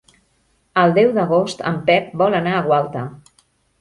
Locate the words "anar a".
2.39-2.65